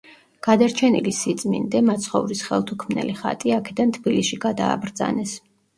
[0.45, 5.43] გადარჩენილი სიწმინდე, მაცხოვრის ხელთუქმნელი ხატი, აქედან თბილისში გადააბრძანეს.